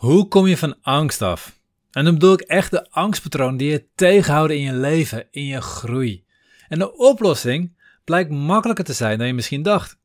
[0.00, 1.58] Hoe kom je van angst af?
[1.90, 5.60] En dan bedoel ik echt de angstpatroon die je tegenhouden in je leven, in je
[5.60, 6.24] groei.
[6.68, 9.98] En de oplossing blijkt makkelijker te zijn dan je misschien dacht.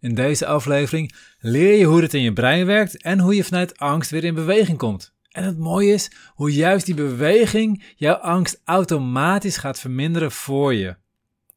[0.00, 3.78] In deze aflevering leer je hoe het in je brein werkt en hoe je vanuit
[3.78, 5.14] angst weer in beweging komt.
[5.30, 10.96] En het mooie is hoe juist die beweging jouw angst automatisch gaat verminderen voor je.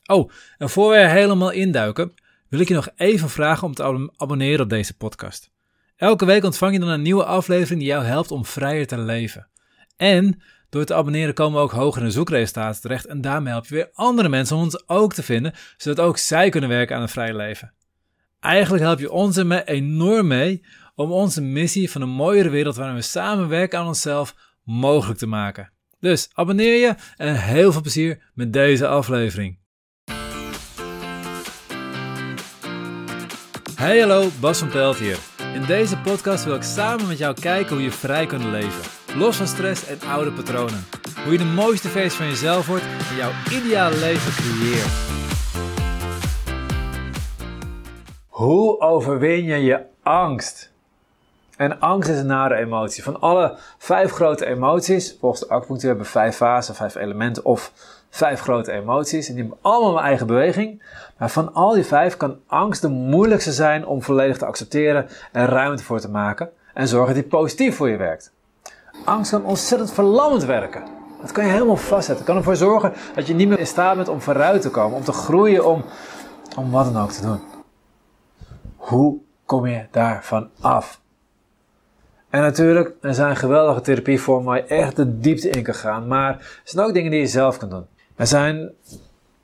[0.06, 2.14] Oh, en voor we er helemaal induiken,
[2.50, 5.56] wil ik je nog even vragen om te abonneren op deze podcast.
[5.98, 9.48] Elke week ontvang je dan een nieuwe aflevering die jou helpt om vrijer te leven.
[9.96, 13.76] En door te abonneren komen we ook hoger in zoekresultaten terecht en daarmee help je
[13.76, 17.10] weer andere mensen om ons ook te vinden, zodat ook zij kunnen werken aan een
[17.10, 17.74] vrij leven.
[18.40, 23.02] Eigenlijk help je ons enorm mee om onze missie van een mooiere wereld waarin we
[23.02, 25.72] samenwerken aan onszelf mogelijk te maken.
[26.00, 29.60] Dus abonneer je en heel veel plezier met deze aflevering.
[33.76, 35.37] Hey hallo, Bas van Pelt hier.
[35.58, 38.82] In deze podcast wil ik samen met jou kijken hoe je vrij kunt leven.
[39.16, 40.86] Los van stress en oude patronen.
[41.24, 44.92] Hoe je de mooiste versie van jezelf wordt en jouw ideale leven creëert.
[48.28, 50.72] Hoe overwin je je angst?
[51.56, 53.04] En angst is een nare emotie.
[53.04, 57.72] Van alle vijf grote emoties, volgens de acupunctuur hebben we vijf fasen, vijf elementen of
[58.18, 59.28] vijf grote emoties.
[59.28, 60.84] En die hebben allemaal een eigen beweging.
[61.18, 65.46] Maar van al die vijf kan angst de moeilijkste zijn om volledig te accepteren en
[65.46, 66.50] ruimte voor te maken.
[66.74, 68.32] En zorgen dat die positief voor je werkt.
[69.06, 70.84] Angst kan ontzettend verlammend werken.
[71.22, 72.16] Dat kan je helemaal vastzetten.
[72.16, 74.98] Het kan ervoor zorgen dat je niet meer in staat bent om vooruit te komen,
[74.98, 75.84] om te groeien, om,
[76.58, 77.40] om wat dan ook te doen.
[78.76, 81.02] Hoe kom je daarvan af?
[82.30, 86.08] En natuurlijk, er zijn geweldige therapievormen waar je echt de diepte in kan gaan.
[86.08, 87.86] Maar er zijn ook dingen die je zelf kan doen.
[88.18, 88.70] Er zijn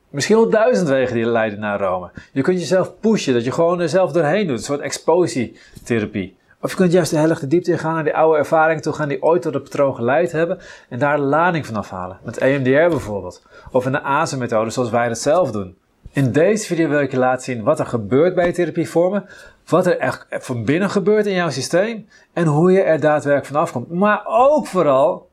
[0.10, 2.12] misschien wel duizend wegen die leiden naar Rome.
[2.32, 4.58] Je kunt jezelf pushen, dat je gewoon er zelf doorheen doet.
[4.58, 6.38] Een soort exposietherapie.
[6.62, 9.08] Of je kunt juist de hele diepte in gaan naar die oude ervaringen toe gaan
[9.08, 10.60] die ooit tot het patroon geleid hebben.
[10.90, 12.20] En daar de lading van afhalen.
[12.24, 13.42] Met EMDR bijvoorbeeld.
[13.72, 15.76] Of in de ASE-methode zoals wij dat zelf doen.
[16.12, 19.26] In deze video wil ik je laten zien wat er gebeurt bij therapievormen,
[19.66, 23.72] wat er echt van binnen gebeurt in jouw systeem en hoe je er daadwerkelijk vanaf
[23.72, 23.92] komt.
[23.92, 25.30] Maar ook vooral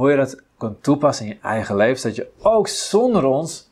[0.00, 3.70] hoe je dat kunt toepassen in je eigen leven, zodat je ook zonder ons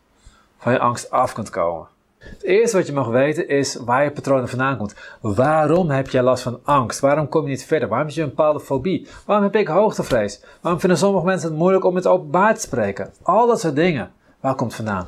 [0.58, 1.86] van je angst af kunt komen.
[2.18, 4.94] Het eerste wat je mag weten is waar je patroon vandaan komt.
[5.20, 7.00] Waarom heb je last van angst?
[7.00, 7.88] Waarom kom je niet verder?
[7.88, 9.08] Waarom heb je een bepaalde fobie?
[9.26, 10.42] Waarom heb ik hoogtevrees?
[10.60, 13.12] Waarom vinden sommige mensen het moeilijk om het openbaar te spreken?
[13.22, 14.12] Al dat soort dingen.
[14.40, 15.06] Waar komt het vandaan?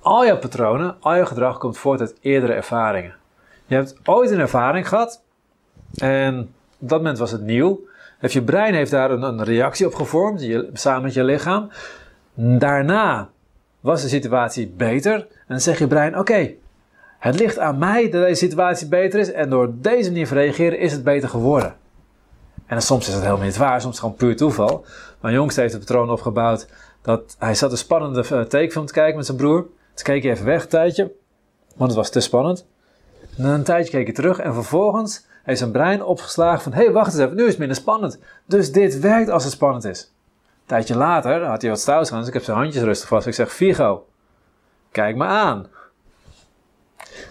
[0.00, 3.14] Al jouw patronen, al je gedrag komt voort uit eerdere ervaringen.
[3.66, 5.22] Je hebt ooit een ervaring gehad
[5.94, 6.40] en
[6.78, 7.86] op dat moment was het nieuw.
[8.18, 11.70] Heeft je brein heeft daar een, een reactie op gevormd, je, samen met je lichaam.
[12.34, 13.28] Daarna
[13.80, 16.50] was de situatie beter en dan zegt je brein: Oké,
[17.18, 20.78] het ligt aan mij dat deze situatie beter is en door deze manier te reageren
[20.78, 21.76] is het beter geworden.
[22.66, 24.84] En soms is het helemaal niet waar, soms gewoon puur toeval.
[25.20, 26.68] Mijn jongste heeft het patroon opgebouwd
[27.02, 29.62] dat hij zat een spannende uh, tekenfilm te kijken met zijn broer.
[29.94, 31.12] Toen keek even weg een tijdje,
[31.76, 32.66] want het was te spannend.
[33.36, 36.72] En een tijdje keek hij terug en vervolgens heeft zijn brein opgeslagen van...
[36.72, 38.18] hé, hey, wacht eens even, nu is het minder spannend.
[38.44, 40.12] Dus dit werkt als het spannend is.
[40.44, 43.26] Een tijdje later had hij wat stouts gedaan, dus ik heb zijn handjes rustig vast.
[43.26, 44.06] Ik zeg, Figo,
[44.90, 45.66] kijk me aan.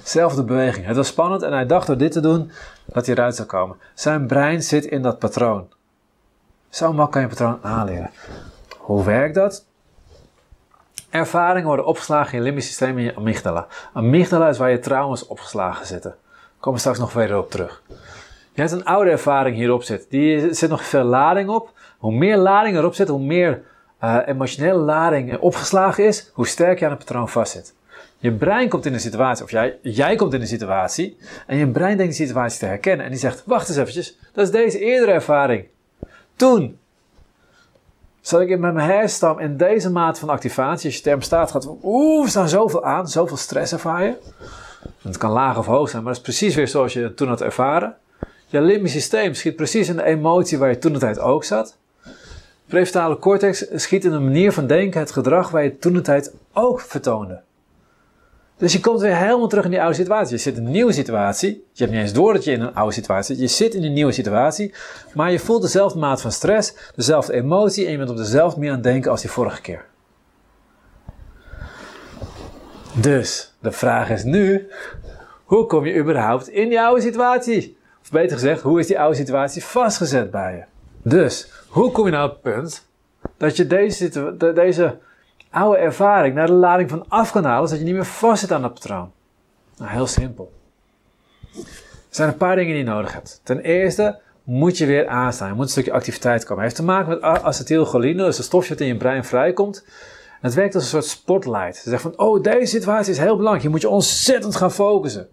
[0.04, 0.86] Zelfde beweging.
[0.86, 2.52] Het was spannend en hij dacht door dit te doen
[2.86, 3.78] dat hij eruit zou komen.
[3.94, 5.70] Zijn brein zit in dat patroon.
[6.70, 8.12] Zo makkelijk kan je patroon aanleren.
[8.78, 9.66] Hoe werkt dat?
[11.10, 13.68] Ervaringen worden opgeslagen in je limbisch systeem en je amygdala.
[13.94, 16.12] Amygdala is waar je trauma's opgeslagen zitten.
[16.12, 17.82] Daar komen we straks nog verder op terug.
[18.58, 20.06] Je hebt een oude ervaring hierop zit.
[20.10, 21.72] Die zit nog veel lading op.
[21.98, 23.64] Hoe meer lading erop zit, hoe meer
[24.04, 27.74] uh, emotionele lading opgeslagen is, hoe sterk je aan het patroon vastzit.
[28.18, 31.68] Je brein komt in een situatie, of jij, jij komt in een situatie, en je
[31.68, 33.06] brein denkt die situatie te herkennen.
[33.06, 35.66] En die zegt, wacht eens eventjes, dat is deze eerdere ervaring.
[36.36, 36.80] Toen
[38.22, 40.86] zat ik met mijn hersenstam in deze maat van activatie.
[40.86, 44.16] Als je thermostaat gaat, oeh, er staan zoveel aan, zoveel stress ervaar je.
[45.02, 47.42] Het kan laag of hoog zijn, maar dat is precies weer zoals je toen had
[47.42, 47.96] ervaren.
[48.50, 51.78] Je limbisch systeem schiet precies in de emotie waar je toen de tijd ook zat.
[52.66, 56.34] Prefrontale cortex schiet in de manier van denken het gedrag waar je toen de tijd
[56.54, 57.42] ook vertoonde.
[58.58, 60.36] Dus je komt weer helemaal terug in die oude situatie.
[60.36, 61.50] Je zit in een nieuwe situatie.
[61.50, 63.50] Je hebt niet eens door dat je in een oude situatie zit.
[63.50, 64.74] Je zit in een nieuwe situatie.
[65.14, 68.74] Maar je voelt dezelfde maat van stress, dezelfde emotie en je bent op dezelfde manier
[68.74, 69.86] aan denken als die vorige keer.
[72.94, 74.70] Dus de vraag is nu:
[75.44, 77.77] hoe kom je überhaupt in die oude situatie?
[78.08, 80.64] Of beter gezegd, hoe is die oude situatie vastgezet bij je?
[81.10, 82.88] Dus, hoe kom je nou op het punt
[83.38, 84.98] dat je deze, deze
[85.50, 88.52] oude ervaring naar de lading van af kan halen, zodat je niet meer vast zit
[88.52, 89.12] aan dat patroon?
[89.78, 90.54] Nou, heel simpel.
[91.54, 91.66] Er
[92.10, 93.42] zijn een paar dingen die je nodig hebt.
[93.44, 95.48] Ten eerste, moet je weer aanstaan.
[95.48, 96.64] Je moet een stukje activiteit komen.
[96.64, 99.86] Het heeft te maken met acetylcholine, dus een stofje dat in je brein vrijkomt.
[100.42, 101.76] het werkt als een soort spotlight.
[101.76, 103.64] Ze zegt van, oh, deze situatie is heel belangrijk.
[103.64, 105.28] Je moet je ontzettend gaan focussen.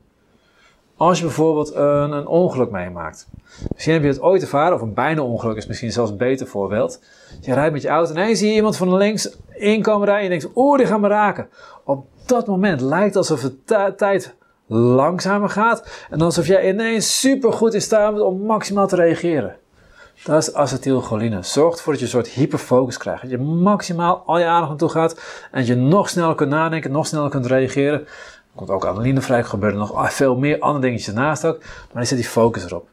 [1.05, 3.29] Als je bijvoorbeeld een, een ongeluk meemaakt.
[3.73, 6.47] Misschien heb je het ooit ervaren, of een bijna ongeluk is misschien zelfs een beter
[6.47, 7.01] voorbeeld.
[7.41, 10.33] Je rijdt met je auto en ineens zie je iemand van links inkomen rijden en
[10.33, 11.49] je denkt, oeh, die gaat me raken.
[11.85, 14.35] Op dat moment lijkt alsof de tijd
[14.67, 19.57] langzamer gaat en alsof jij ineens super goed in staat bent om maximaal te reageren.
[20.25, 21.43] Dat is acetylcholine.
[21.43, 23.23] Zorg ervoor dat je een soort hyperfocus krijgt.
[23.23, 25.13] Dat je maximaal al je aandacht naartoe gaat
[25.51, 28.07] en dat je nog sneller kunt nadenken, nog sneller kunt reageren.
[28.55, 32.19] Komt ook adrenaline vrij, gebeuren nog veel meer andere dingetjes naast ook, maar dan zit
[32.19, 32.89] die focus erop.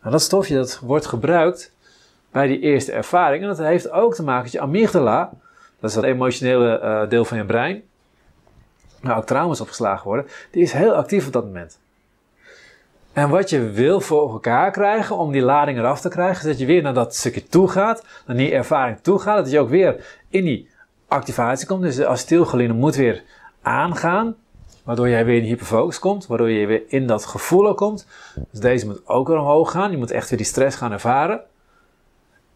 [0.00, 1.72] Nou, dat stofje dat wordt gebruikt
[2.30, 5.30] bij die eerste ervaring en dat heeft ook te maken met je amygdala,
[5.80, 7.82] dat is dat emotionele uh, deel van je brein,
[9.00, 11.78] nou ook trauma's opgeslagen worden, die is heel actief op dat moment.
[13.12, 16.58] En wat je wil voor elkaar krijgen om die lading eraf te krijgen, is dat
[16.58, 19.68] je weer naar dat stukje toe gaat, naar die ervaring toe gaat, dat je ook
[19.68, 20.68] weer in die
[21.08, 21.82] activatie komt.
[21.82, 23.22] Dus de acetylcholine moet weer
[23.62, 24.36] aangaan,
[24.88, 28.06] waardoor jij weer in hyperfocus komt, waardoor je weer in dat gevoel komt.
[28.50, 31.40] Dus deze moet ook weer omhoog gaan, je moet echt weer die stress gaan ervaren.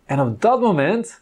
[0.04, 1.20] En op dat moment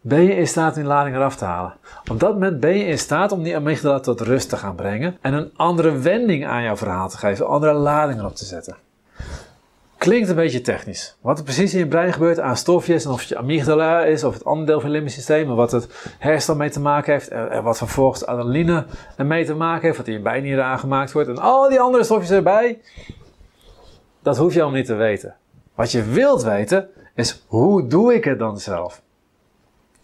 [0.00, 1.74] ben je in staat om die lading eraf te halen.
[2.10, 5.16] Op dat moment ben je in staat om die amygdala tot rust te gaan brengen
[5.20, 8.76] en een andere wending aan jouw verhaal te geven, andere lading erop te zetten.
[10.02, 11.16] Klinkt een beetje technisch.
[11.20, 14.24] Wat er precies in je brein gebeurt aan stofjes en of het je amygdala is
[14.24, 17.28] of het andere deel van het limbisch en wat het herstel mee te maken heeft
[17.28, 21.38] en wat vervolgens adrenaline ermee te maken heeft, wat in je bijnieren aangemaakt wordt en
[21.38, 22.80] al die andere stofjes erbij,
[24.22, 25.36] dat hoef je allemaal niet te weten.
[25.74, 29.02] Wat je wilt weten is hoe doe ik het dan zelf?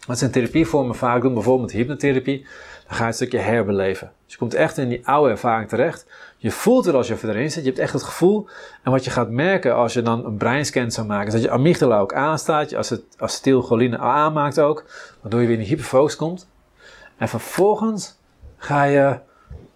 [0.06, 2.46] Wat zijn therapievormen vaak doen, bijvoorbeeld hypnotherapie,
[2.88, 4.12] dan ga je een stukje herbeleven.
[4.24, 6.06] Dus je komt echt in die oude ervaring terecht.
[6.36, 8.48] Je voelt het als je erin zit, je hebt echt het gevoel.
[8.82, 11.50] En wat je gaat merken als je dan een breinscan zou maken, is dat je
[11.50, 14.84] amygdala ook aanstaat, je als het acetylcholine aanmaakt ook,
[15.20, 16.48] waardoor je weer in de hyperfocus komt.
[17.16, 18.18] En vervolgens
[18.56, 19.18] ga je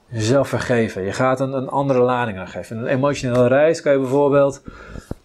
[0.07, 1.03] jezelf vergeven.
[1.03, 2.77] Je gaat een, een andere lading aan geven.
[2.77, 4.63] Een emotionele reis kan je bijvoorbeeld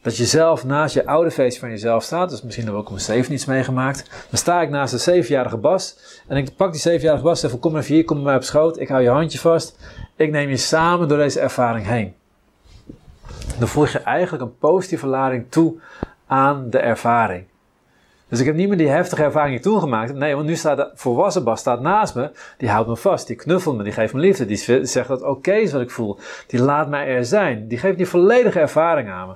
[0.07, 2.29] dat je zelf naast je oude feestje van jezelf staat.
[2.29, 4.09] Dus misschien hebben we ook om zeven iets meegemaakt.
[4.29, 5.97] Dan sta ik naast een zevenjarige Bas.
[6.27, 8.79] En ik pak die zevenjarige Bas en zeg: Kom even hier, kom mij op schoot.
[8.79, 9.77] Ik hou je handje vast.
[10.15, 12.13] Ik neem je samen door deze ervaring heen.
[13.59, 15.75] Dan voeg je eigenlijk een positieve lading toe
[16.27, 17.45] aan de ervaring.
[18.29, 20.77] Dus ik heb niet meer die heftige ervaring die toen gemaakt Nee, want nu staat
[20.77, 22.31] de volwassen Bas staat naast me.
[22.57, 23.27] Die houdt me vast.
[23.27, 23.83] Die knuffelt me.
[23.83, 24.45] Die geeft me liefde.
[24.45, 26.19] Die zegt dat oké is wat ik voel.
[26.47, 27.67] Die laat mij er zijn.
[27.67, 29.33] Die geeft die volledige ervaring aan me.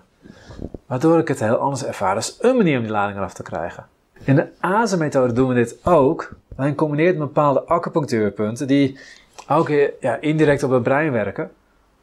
[0.86, 2.16] Waardoor ik het heel anders ervaar.
[2.16, 3.86] Dat is een manier om die lading eraf te krijgen.
[4.24, 6.30] In de ASE-methode doen we dit ook.
[6.56, 9.00] Wij combineren bepaalde acupunctuurpunten die
[9.48, 9.70] ook
[10.00, 11.52] ja, indirect op het brein werken.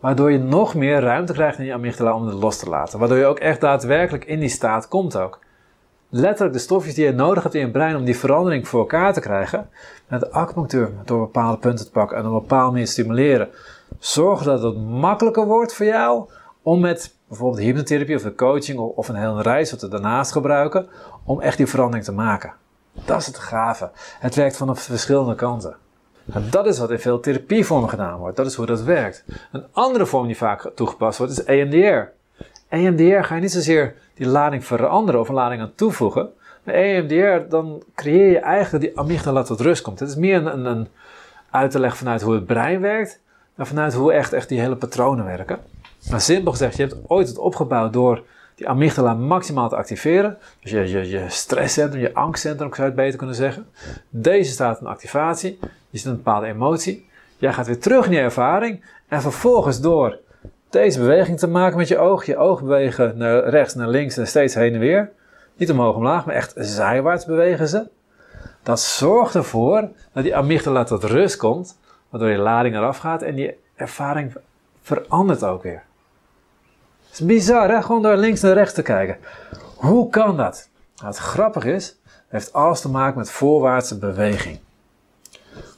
[0.01, 2.99] Waardoor je nog meer ruimte krijgt in je amygdala om het los te laten.
[2.99, 5.39] Waardoor je ook echt daadwerkelijk in die staat komt ook.
[6.09, 9.13] Letterlijk de stofjes die je nodig hebt in je brein om die verandering voor elkaar
[9.13, 9.69] te krijgen.
[10.09, 13.49] Met de acupunctuur, door bepaalde punten te pakken en op een bepaalde manier te stimuleren.
[13.99, 16.29] Zorg dat het makkelijker wordt voor jou
[16.63, 20.89] om met bijvoorbeeld hypnotherapie of de coaching of een hele reis wat we daarnaast gebruiken,
[21.25, 22.53] om echt die verandering te maken.
[23.05, 23.91] Dat is het gave.
[24.19, 25.77] Het werkt vanaf verschillende kanten.
[26.33, 28.37] En dat is wat in veel therapievormen gedaan wordt.
[28.37, 29.25] Dat is hoe dat werkt.
[29.53, 32.11] Een andere vorm die vaak toegepast wordt is EMDR.
[32.69, 36.29] EMDR ga je niet zozeer die lading veranderen of een lading aan toevoegen.
[36.63, 40.01] Met EMDR dan creëer je eigenlijk die amygdala tot rust komt.
[40.01, 40.89] Het is meer een, een
[41.91, 43.21] vanuit hoe het brein werkt,
[43.55, 45.59] dan vanuit hoe echt, echt die hele patronen werken.
[46.11, 48.23] Maar simpel gezegd, je hebt ooit het opgebouwd door
[48.55, 50.39] die amygdala maximaal te activeren.
[50.61, 53.67] Dus je, je, je stresscentrum, je angstcentrum, zou het beter kunnen zeggen.
[54.09, 55.59] Deze staat in activatie.
[55.91, 57.09] Je zit een bepaalde emotie.
[57.37, 58.85] Jij gaat weer terug in je ervaring.
[59.09, 60.19] En vervolgens door
[60.71, 62.27] deze beweging te maken met je oog.
[62.27, 65.11] Je oog bewegen naar rechts, naar links en steeds heen en weer.
[65.57, 67.89] Niet omhoog omlaag, maar echt zijwaarts bewegen ze.
[68.63, 71.79] Dat zorgt ervoor dat die amygdala tot rust komt.
[72.09, 74.33] Waardoor je lading eraf gaat en die ervaring
[74.83, 75.83] verandert ook weer.
[77.19, 77.83] Is bizar, hè?
[77.83, 79.17] Gewoon door links naar rechts te kijken.
[79.77, 80.69] Hoe kan dat?
[80.97, 84.59] Nou, het grappige is, het heeft alles te maken met voorwaartse beweging.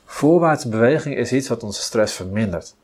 [0.05, 2.75] Voorwaartse beweging is iets wat onze stress vermindert.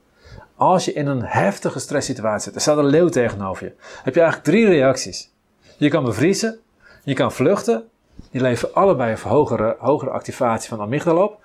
[0.54, 3.72] Als je in een heftige stresssituatie zit, er staat een leeuw tegenover je,
[4.02, 5.30] heb je eigenlijk drie reacties.
[5.76, 6.58] Je kan bevriezen,
[7.04, 7.88] je kan vluchten,
[8.30, 11.44] die leveren allebei een hogere, hogere activatie van amygdala op.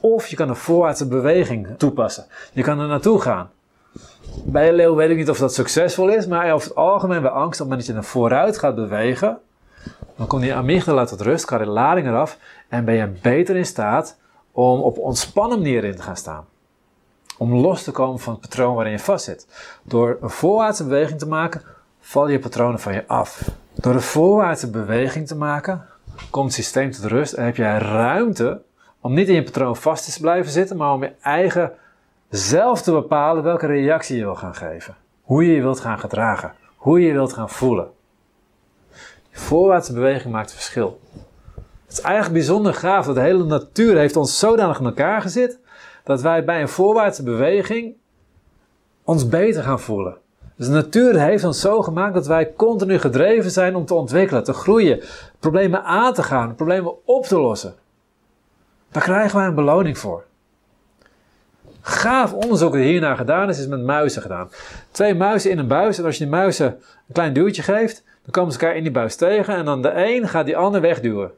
[0.00, 2.26] Of je kan een voorwaartse beweging toepassen.
[2.52, 3.50] Je kan er naartoe gaan.
[4.44, 7.30] Bij een leeuw weet ik niet of dat succesvol is, maar over het algemeen bij
[7.30, 9.38] angst, op het moment dat je naar vooruit gaat bewegen,
[10.16, 13.66] dan komt die amygdala tot rust, gaat de lading eraf en ben je beter in
[13.66, 14.18] staat
[14.52, 16.44] om op ontspannen manier in te gaan staan.
[17.38, 19.46] Om los te komen van het patroon waarin je vastzit.
[19.82, 21.62] Door een voorwaartse beweging te maken,
[22.00, 23.50] vallen je patronen van je af.
[23.74, 25.86] Door een voorwaartse beweging te maken,
[26.30, 28.60] komt het systeem tot rust en heb jij ruimte
[29.00, 31.72] om niet in je patroon vast te blijven zitten, maar om je eigen
[32.28, 34.96] zelf te bepalen welke reactie je wil gaan geven.
[35.22, 36.52] Hoe je je wilt gaan gedragen.
[36.76, 37.90] Hoe je je wilt gaan voelen.
[39.32, 41.00] Voorwaartse beweging maakt verschil.
[41.86, 45.58] Het is eigenlijk bijzonder gaaf dat de hele natuur heeft ons zodanig in elkaar gezet
[46.04, 47.94] dat wij bij een voorwaartse beweging
[49.04, 50.16] ons beter gaan voelen.
[50.56, 54.44] Dus de natuur heeft ons zo gemaakt dat wij continu gedreven zijn om te ontwikkelen,
[54.44, 55.02] te groeien,
[55.38, 57.74] problemen aan te gaan, problemen op te lossen.
[58.90, 60.24] Daar krijgen wij een beloning voor.
[61.88, 64.50] Gaaf onderzoek dat hiernaar gedaan is, is met muizen gedaan.
[64.90, 68.30] Twee muizen in een buis en als je die muizen een klein duwtje geeft, dan
[68.30, 71.30] komen ze elkaar in die buis tegen en dan de een gaat die ander wegduwen.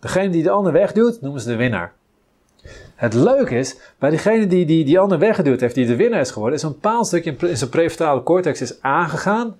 [0.00, 1.92] Degene die de ander wegduwt, noemen ze de winnaar.
[2.94, 6.30] Het leuke is, bij degene die die, die ander weggeduwd heeft, die de winnaar is
[6.30, 9.56] geworden, is een bepaald stukje in zijn prefrontale cortex is aangegaan.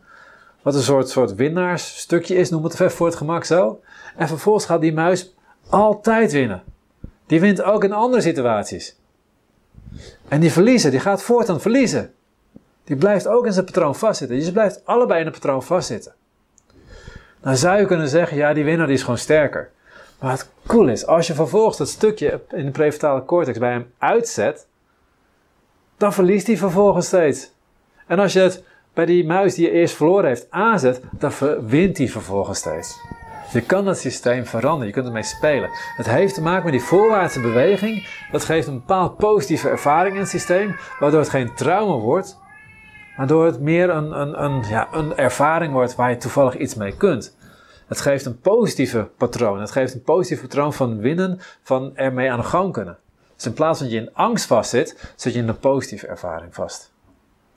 [0.62, 3.81] Wat een soort, soort winnaarsstukje is, noem het even voor het gemak zo.
[4.17, 5.35] En vervolgens gaat die muis
[5.69, 6.62] altijd winnen.
[7.26, 8.97] Die wint ook in andere situaties.
[10.35, 12.14] En die verliezen, die gaat voortaan verliezen.
[12.85, 14.38] Die blijft ook in zijn patroon vastzitten.
[14.38, 16.14] Dus blijft allebei in het patroon vastzitten.
[17.41, 19.71] Dan zou je kunnen zeggen, ja, die winnaar die is gewoon sterker.
[20.21, 23.93] Maar het cool is, als je vervolgens dat stukje in de prefrontale cortex bij hem
[23.99, 24.67] uitzet,
[25.97, 27.50] dan verliest hij vervolgens steeds.
[28.07, 28.62] En als je het
[28.93, 31.33] bij die muis die je eerst verloren heeft aanzet, dan
[31.67, 33.00] wint hij vervolgens steeds.
[33.54, 35.70] Je kan dat systeem veranderen, je kunt ermee spelen.
[35.96, 38.08] Het heeft te maken met die voorwaartse beweging.
[38.30, 42.38] Dat geeft een bepaald positieve ervaring in het systeem, waardoor het geen trauma wordt,
[43.16, 46.96] waardoor het meer een, een, een, ja, een ervaring wordt waar je toevallig iets mee
[46.96, 47.37] kunt.
[47.87, 49.61] Het geeft een positieve patroon.
[49.61, 52.99] Het geeft een positief patroon van winnen, van ermee aan de gang kunnen.
[53.37, 56.54] Dus in plaats van dat je in angst vastzit, zit je in een positieve ervaring
[56.54, 56.94] vast.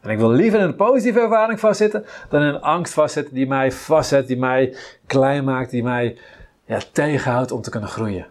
[0.08, 3.48] En ik wil liever in een positieve ervaring vastzitten dan in een angst vastzitten die
[3.48, 6.18] mij vastzet, die mij klein maakt, die mij
[6.66, 8.26] ja, tegenhoudt om te kunnen groeien.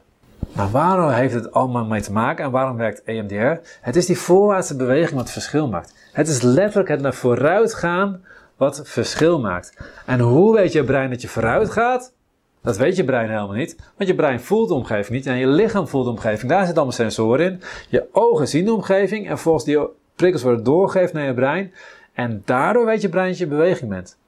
[0.53, 3.69] Maar waarom heeft het allemaal mee te maken en waarom werkt EMDR?
[3.81, 5.95] Het is die voorwaartse beweging wat verschil maakt.
[6.13, 8.25] Het is letterlijk het naar vooruit gaan
[8.57, 9.77] wat verschil maakt.
[10.07, 12.15] En hoe weet je brein dat je vooruit gaat?
[12.63, 15.47] Dat weet je brein helemaal niet, want je brein voelt de omgeving niet en je
[15.47, 16.51] lichaam voelt de omgeving.
[16.51, 17.61] Daar zitten allemaal sensoren in.
[17.89, 19.79] Je ogen zien de omgeving en volgens die
[20.17, 21.73] prikkels worden doorgegeven naar je brein.
[22.13, 24.19] En daardoor weet je brein dat je beweging bent.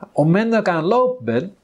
[0.00, 1.56] Op het moment dat ik aan het lopen ben,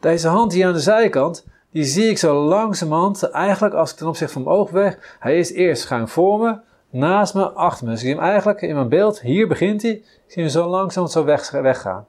[0.00, 4.06] deze hand hier aan de zijkant, die zie ik zo langzamerhand, eigenlijk als ik ten
[4.06, 6.56] opzichte van mijn oog weg, hij is eerst schuin voor me,
[6.90, 7.90] naast me, achter me.
[7.90, 10.66] Dus ik zie hem eigenlijk in mijn beeld, hier begint hij, ik zie hem zo
[10.66, 12.06] langzaam zo weg, weggaan.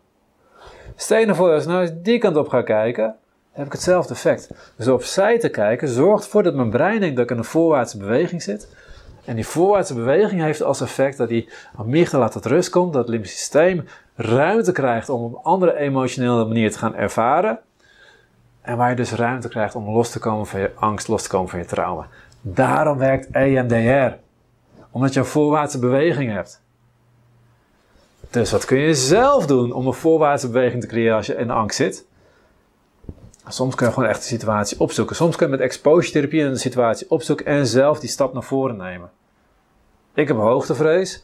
[0.95, 3.15] Stel je voor, als ik nou die kant op ga kijken,
[3.51, 4.49] heb ik hetzelfde effect.
[4.75, 7.97] Dus opzij te kijken zorgt ervoor dat mijn brein denkt dat ik in een voorwaartse
[7.97, 8.75] beweging zit.
[9.25, 13.11] En die voorwaartse beweging heeft als effect dat die amygdala tot rust komt, dat het
[13.11, 17.59] limbisch systeem ruimte krijgt om op een andere emotionele manier te gaan ervaren.
[18.61, 21.29] En waar je dus ruimte krijgt om los te komen van je angst, los te
[21.29, 22.07] komen van je trauma.
[22.41, 24.15] Daarom werkt EMDR.
[24.91, 26.61] Omdat je een voorwaartse beweging hebt.
[28.29, 31.49] Dus wat kun je zelf doen om een voorwaartse beweging te creëren als je in
[31.49, 32.05] angst zit?
[33.47, 35.15] Soms kun je gewoon echt de situatie opzoeken.
[35.15, 38.77] Soms kun je met exposure therapie een situatie opzoeken en zelf die stap naar voren
[38.77, 39.09] nemen.
[40.13, 41.23] Ik heb hoogtevrees.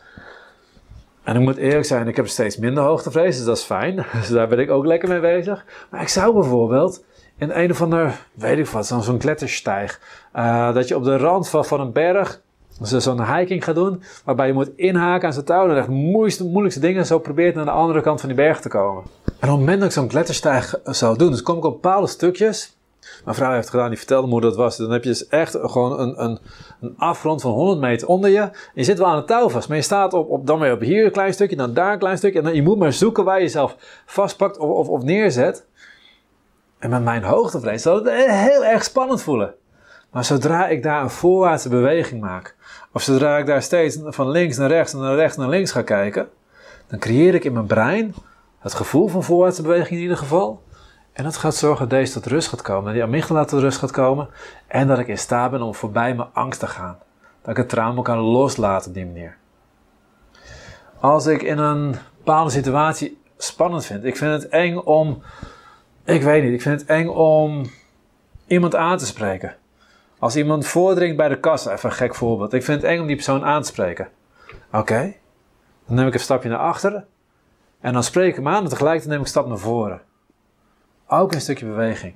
[1.23, 3.95] En ik moet eerlijk zijn, ik heb steeds minder hoogtevrees, dus dat is fijn.
[4.19, 5.65] Dus daar ben ik ook lekker mee bezig.
[5.89, 7.03] Maar ik zou bijvoorbeeld
[7.37, 9.99] in een of ander, weet ik wat, zo'n kletterstijg,
[10.35, 12.41] uh, dat je op de rand van, van een berg
[12.81, 16.81] zo'n hiking gaat doen, waarbij je moet inhaken aan zijn touw en echt moeilijkste, moeilijkste
[16.81, 19.03] dingen zo probeert naar de andere kant van die berg te komen.
[19.41, 22.07] En op het moment dat ik zo'n kletterstijg zou doen, dus kom ik op bepaalde
[22.07, 22.77] stukjes.
[23.23, 24.77] Mijn vrouw heeft gedaan, die vertelde me hoe dat was.
[24.77, 26.39] Dan heb je dus echt gewoon een, een,
[26.81, 28.49] een afgrond van 100 meter onder je.
[28.73, 30.79] Je zit wel aan het touw vast, maar je staat op, op, dan weer op
[30.79, 32.39] hier een klein stukje, dan daar een klein stukje.
[32.39, 35.65] En dan, je moet maar zoeken waar je jezelf vastpakt of, of, of neerzet.
[36.79, 39.53] En met mijn hoogtevrees zal het heel erg spannend voelen.
[40.11, 42.55] Maar zodra ik daar een voorwaartse beweging maak,
[42.93, 45.81] of zodra ik daar steeds van links naar rechts en naar rechts naar links ga
[45.81, 46.29] kijken,
[46.87, 48.15] dan creëer ik in mijn brein
[48.61, 50.63] het gevoel van voorwaartse beweging in ieder geval.
[51.13, 53.77] En dat gaat zorgen dat deze tot rust gaat komen, dat die amygdala tot rust
[53.77, 54.29] gaat komen
[54.67, 56.97] en dat ik in staat ben om voorbij mijn angst te gaan.
[57.41, 59.37] Dat ik het trauma kan loslaten op die manier.
[60.99, 65.21] Als ik in een bepaalde situatie spannend vind, ik vind het eng om,
[66.03, 67.69] ik weet niet, ik vind het eng om
[68.47, 69.55] iemand aan te spreken.
[70.19, 72.53] Als iemand voordringt bij de kassa, even een gek voorbeeld.
[72.53, 74.09] Ik vind het eng om die persoon aan te spreken.
[74.71, 75.13] Oké,
[75.85, 77.07] dan neem ik een stapje naar achteren.
[77.81, 80.01] En dan spreek ik hem aan en tegelijkertijd neem ik een stap naar voren.
[81.07, 82.13] Ook een stukje beweging.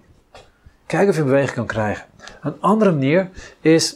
[0.86, 2.06] Kijk of je beweging kan krijgen.
[2.42, 3.30] Een andere manier
[3.62, 3.96] is,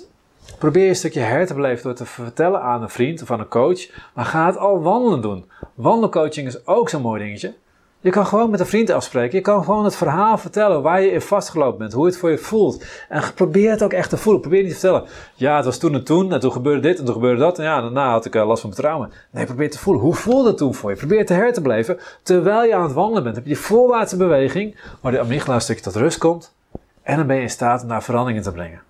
[0.58, 3.40] probeer je een stukje her te beleven door te vertellen aan een vriend of aan
[3.40, 3.90] een coach.
[4.14, 5.52] Maar ga het al wandelen doen.
[5.74, 7.56] Wandelcoaching is ook zo'n mooi dingetje.
[8.02, 9.38] Je kan gewoon met een vriend afspreken.
[9.38, 11.94] Je kan gewoon het verhaal vertellen waar je in vastgelopen bent.
[11.94, 12.86] Hoe het voor je voelt.
[13.10, 14.42] En probeer het ook echt te voelen.
[14.42, 15.08] Probeer niet te vertellen.
[15.36, 16.34] Ja, het was toen en toen.
[16.34, 17.58] En toen gebeurde dit en toen gebeurde dat.
[17.58, 19.10] En ja, daarna had ik uh, last van mijn trauma.
[19.32, 20.04] Nee, probeer te voelen.
[20.04, 20.96] Hoe voelde het toen voor je?
[20.96, 22.00] Probeer te her te blijven.
[22.24, 23.36] Terwijl je aan het wandelen bent.
[23.36, 24.76] Heb je die voorwaartse beweging.
[25.02, 26.54] Waar de amygdala een stukje tot rust komt.
[27.02, 28.82] En dan ben je in staat om daar veranderingen te brengen.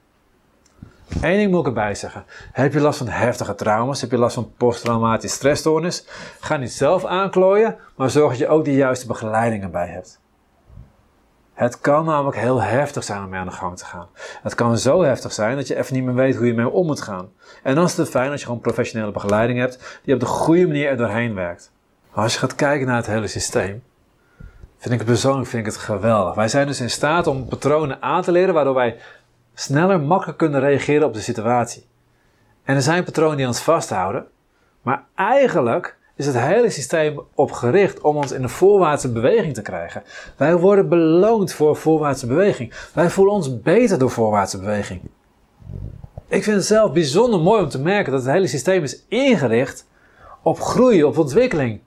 [1.22, 2.26] Eén ding moet ik erbij zeggen.
[2.52, 4.02] Heb je last van heftige trauma's?
[4.02, 6.06] Heb je last van posttraumatische stressstoornis?
[6.40, 10.20] Ga niet zelf aanklooien, maar zorg dat je ook de juiste begeleiding erbij hebt.
[11.54, 14.08] Het kan namelijk heel heftig zijn om mee aan de gang te gaan.
[14.42, 16.86] Het kan zo heftig zijn dat je even niet meer weet hoe je mee om
[16.86, 17.30] moet gaan.
[17.64, 20.68] En dan is het fijn als je gewoon professionele begeleiding hebt die op de goede
[20.68, 21.72] manier er doorheen werkt.
[22.14, 23.84] Maar als je gaat kijken naar het hele systeem,
[24.78, 26.36] vind ik het persoonlijk vind ik het geweldig.
[26.36, 28.98] Wij zijn dus in staat om patronen aan te leren waardoor wij
[29.60, 31.86] sneller, makkelijker kunnen reageren op de situatie.
[32.64, 34.26] En er zijn patronen die ons vasthouden,
[34.82, 39.62] maar eigenlijk is het hele systeem op gericht om ons in een voorwaartse beweging te
[39.62, 40.04] krijgen.
[40.38, 42.74] Wij worden beloond voor voorwaartse beweging.
[42.94, 45.02] Wij voelen ons beter door voorwaartse beweging.
[46.28, 49.88] Ik vind het zelf bijzonder mooi om te merken dat het hele systeem is ingericht
[50.44, 51.80] op groei, op ontwikkeling.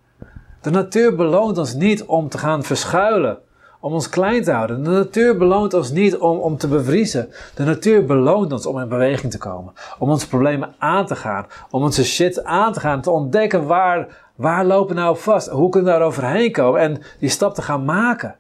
[0.61, 3.39] De natuur beloont ons niet om te gaan verschuilen,
[3.83, 4.85] om ons klein te houden.
[4.85, 7.33] De natuur beloont ons niet om, om te bevriezen.
[7.55, 9.73] De natuur beloont ons om in beweging te komen.
[9.99, 11.47] Om onze problemen aan te gaan.
[11.71, 13.01] Om onze shit aan te gaan.
[13.01, 15.49] Te ontdekken waar, waar lopen nou vast.
[15.49, 16.81] Hoe kunnen we daar overheen komen.
[16.81, 18.37] En die stap te gaan maken.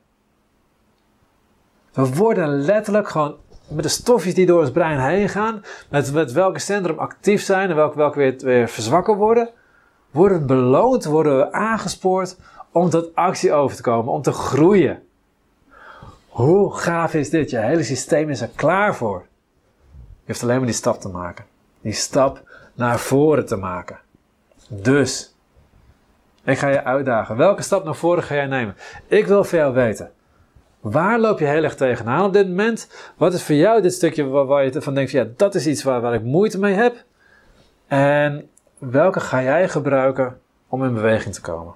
[1.92, 3.36] We worden letterlijk gewoon
[3.68, 5.62] met de stofjes die door ons brein heen gaan.
[5.90, 9.48] Met, met welke centrum actief zijn en welke, welke weer, weer verzwakken worden.
[10.10, 12.36] Worden beloond, worden we aangespoord
[12.72, 14.12] om tot actie over te komen.
[14.12, 15.02] Om te groeien.
[16.32, 17.50] Hoe gaaf is dit?
[17.50, 19.26] Je hele systeem is er klaar voor.
[19.98, 21.44] Je hoeft alleen maar die stap te maken.
[21.80, 22.42] Die stap
[22.74, 23.98] naar voren te maken.
[24.68, 25.34] Dus,
[26.44, 27.36] ik ga je uitdagen.
[27.36, 28.76] Welke stap naar voren ga jij nemen?
[29.06, 30.10] Ik wil van jou weten.
[30.80, 32.88] Waar loop je heel erg tegenaan op dit moment?
[33.16, 36.00] Wat is voor jou dit stukje waar, je van denkt, ja, dat is iets waar,
[36.00, 37.04] waar ik moeite mee heb?
[37.86, 41.74] En welke ga jij gebruiken om in beweging te komen?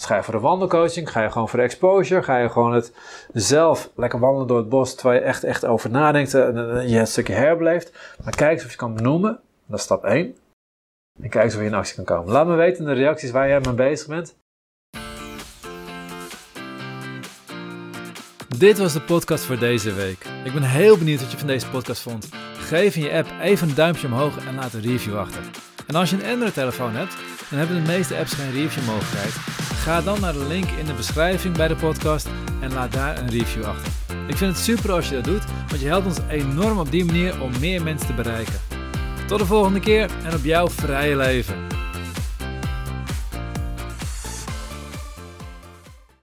[0.00, 2.72] Dus ga je voor de wandelcoaching, ga je gewoon voor de exposure, ga je gewoon
[2.72, 2.92] het
[3.32, 7.08] zelf lekker wandelen door het bos terwijl je echt, echt over nadenkt en je het
[7.08, 7.92] stukje herbeleeft.
[8.24, 10.36] Maar kijk eens of je kan benoemen, dat is stap 1.
[11.22, 12.32] En kijk eens of je in actie kan komen.
[12.32, 14.36] Laat me weten in de reacties waar jij mee bezig bent.
[18.58, 20.24] Dit was de podcast voor deze week.
[20.44, 22.28] Ik ben heel benieuwd wat je van deze podcast vond.
[22.54, 25.42] Geef in je app even een duimpje omhoog en laat een review achter.
[25.86, 27.16] En als je een Android-telefoon hebt,
[27.50, 29.69] dan hebben de meeste apps geen review mogelijkheid.
[29.80, 32.28] Ga dan naar de link in de beschrijving bij de podcast
[32.60, 33.92] en laat daar een review achter.
[34.26, 37.04] Ik vind het super als je dat doet, want je helpt ons enorm op die
[37.04, 38.60] manier om meer mensen te bereiken.
[39.26, 41.79] Tot de volgende keer en op jouw vrije leven.